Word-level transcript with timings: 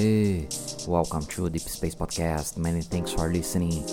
Aí, 0.00 0.48
welcome 0.86 1.26
to 1.26 1.50
Deep 1.50 1.68
Space 1.68 1.94
Podcast. 1.94 2.56
Many 2.56 2.80
thanks 2.80 3.12
for 3.12 3.28
listening. 3.28 3.84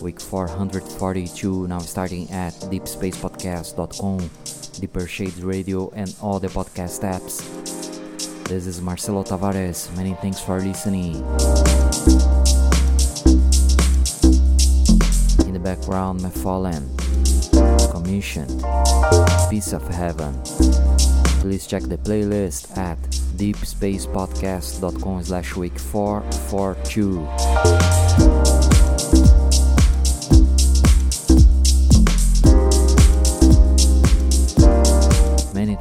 Week 0.00 0.20
442 0.20 1.66
now 1.66 1.80
starting 1.80 2.30
at 2.30 2.52
deepspacepodcast.com, 2.70 4.30
Deeper 4.80 5.06
Shades 5.06 5.42
Radio, 5.42 5.90
and 5.94 6.14
all 6.20 6.38
the 6.38 6.48
podcast 6.48 7.02
apps. 7.02 7.42
This 8.48 8.66
is 8.66 8.80
Marcelo 8.80 9.22
Tavares. 9.22 9.94
Many 9.96 10.14
thanks 10.14 10.40
for 10.40 10.60
listening. 10.60 11.16
In 15.46 15.52
the 15.52 15.60
background, 15.62 16.20
Mc4Len 16.20 16.88
commissioned 17.92 18.64
Piece 19.50 19.72
of 19.72 19.86
Heaven. 19.88 20.40
Please 21.40 21.66
check 21.66 21.82
the 21.82 21.98
playlist 21.98 22.76
at 22.76 22.98
deepspacepodcast.com 23.36 25.24
slash 25.24 25.56
week 25.56 25.78
442. 25.78 28.01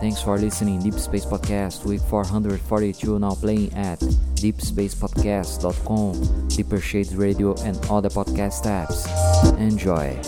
Thanks 0.02 0.22
for 0.22 0.38
listening. 0.38 0.82
Deep 0.82 0.96
Space 0.96 1.26
Podcast 1.26 1.86
week 1.86 2.02
442 2.02 3.20
now 3.20 3.36
playing 3.36 3.74
at 3.76 4.00
deepspacepodcast.com, 4.00 6.48
Deeper 6.50 6.80
Shades 6.80 7.16
Radio, 7.16 7.56
and 7.62 7.78
other 7.90 8.10
podcast 8.10 8.66
apps. 8.66 9.08
Enjoy. 9.58 10.20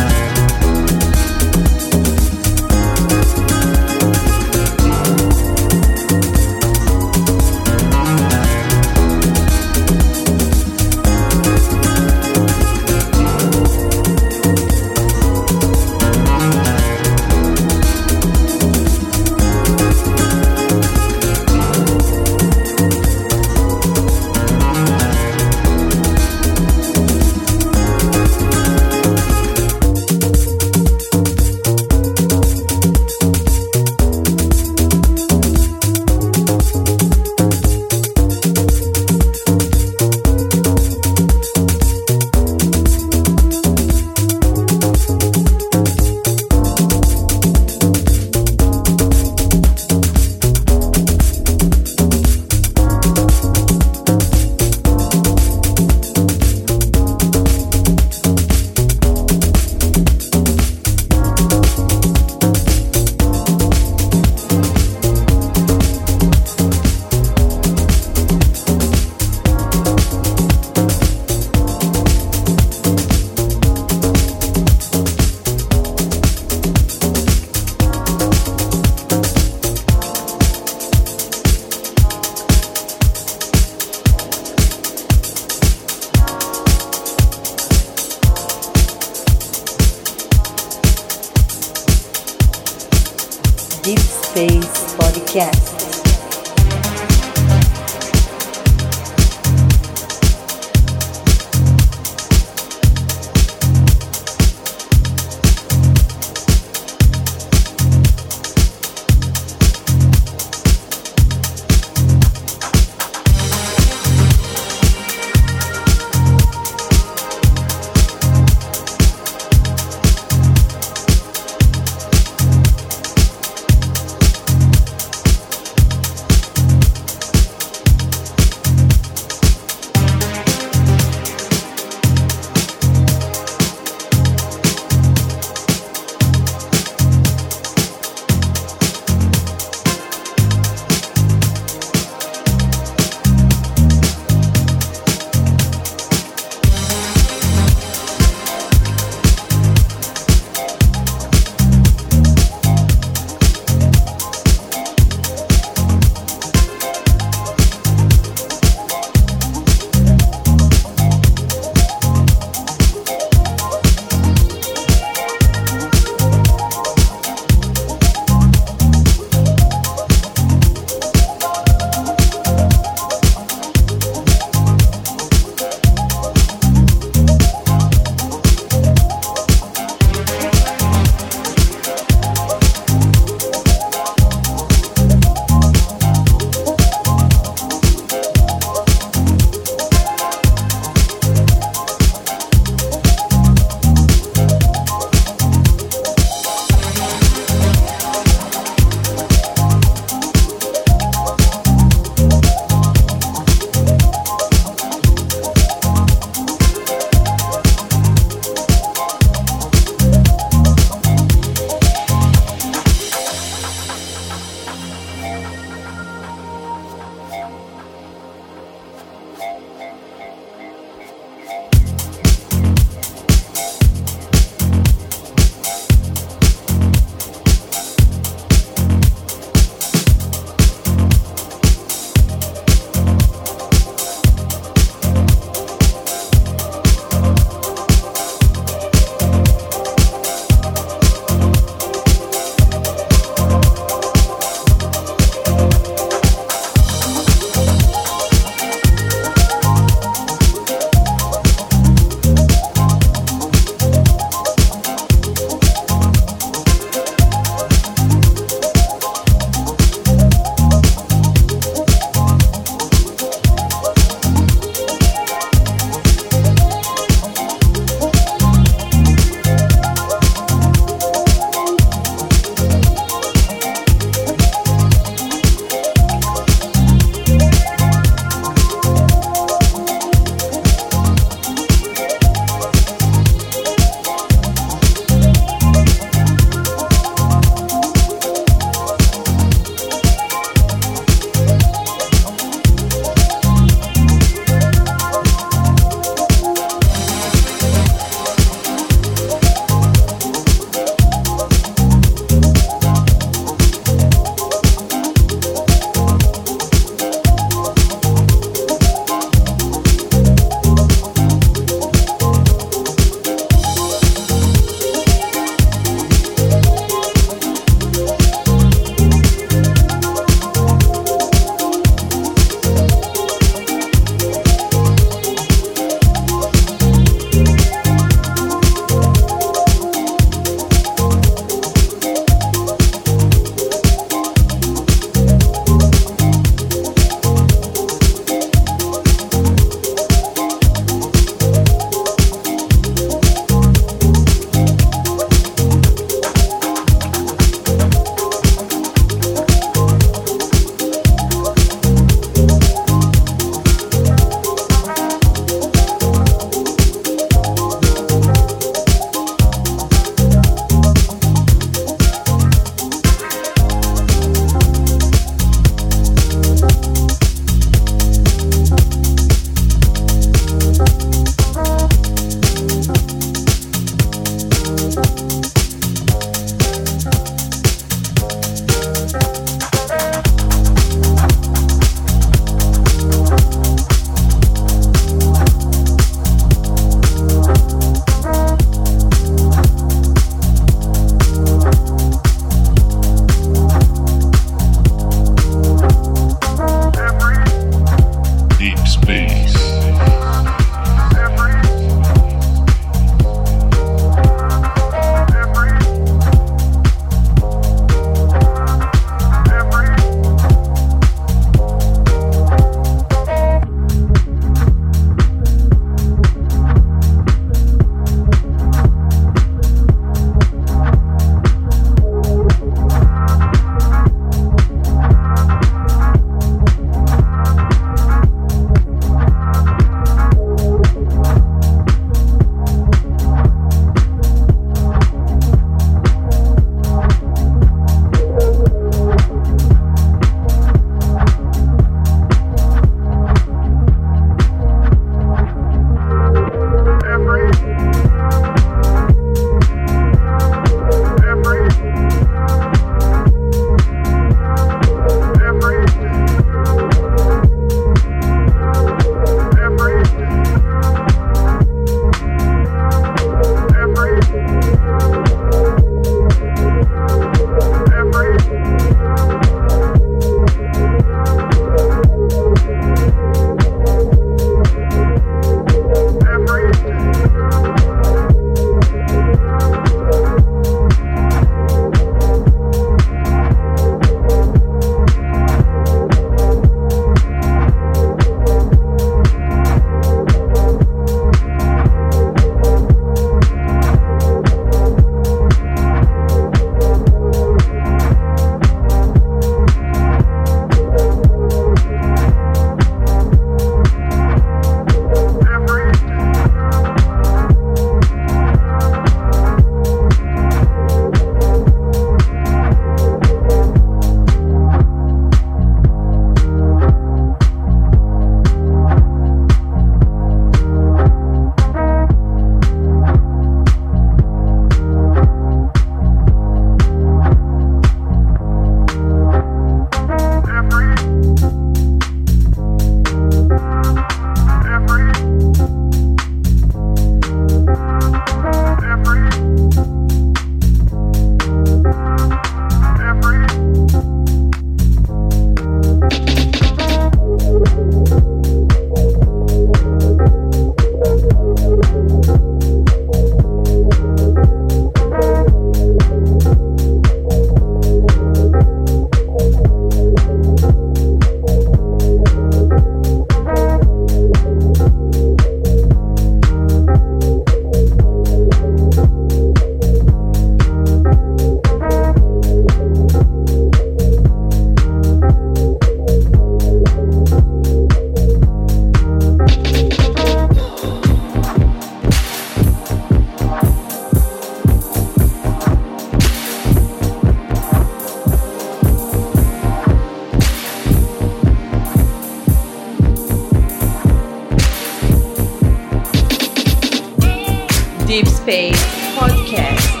Deep 598.11 598.27
Space 598.27 598.75
Podcast. 599.15 600.00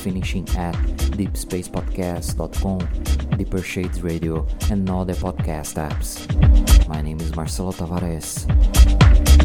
Finishing 0.00 0.48
at 0.56 0.74
deepspacepodcast.com, 1.18 3.36
Deeper 3.36 3.62
Shades 3.62 4.02
Radio, 4.02 4.46
and 4.70 4.88
other 4.88 5.14
podcast 5.14 5.76
apps. 5.76 6.26
My 6.88 7.02
name 7.02 7.20
is 7.20 7.34
Marcelo 7.36 7.72
Tavares. 7.72 8.46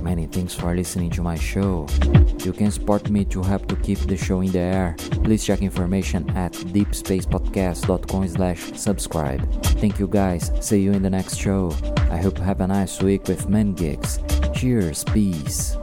Many 0.01 0.27
thanks 0.27 0.53
for 0.53 0.75
listening 0.75 1.09
to 1.11 1.21
my 1.21 1.35
show. 1.35 1.87
You 2.43 2.53
can 2.53 2.71
support 2.71 3.09
me 3.09 3.25
to 3.25 3.41
help 3.41 3.67
to 3.67 3.75
keep 3.75 3.99
the 3.99 4.15
show 4.15 4.41
in 4.41 4.51
the 4.51 4.59
air. 4.59 4.95
Please 5.23 5.43
check 5.43 5.61
information 5.61 6.29
at 6.37 6.53
deepspacepodcast.com 6.53 8.27
slash 8.27 8.71
subscribe. 8.73 9.41
Thank 9.81 9.99
you 9.99 10.07
guys. 10.07 10.51
See 10.61 10.81
you 10.81 10.93
in 10.93 11.01
the 11.01 11.09
next 11.09 11.37
show. 11.37 11.73
I 12.11 12.17
hope 12.17 12.37
you 12.37 12.43
have 12.43 12.61
a 12.61 12.67
nice 12.67 13.01
week 13.01 13.27
with 13.27 13.49
men 13.49 13.73
gigs. 13.73 14.19
Cheers, 14.53 15.03
peace. 15.05 15.75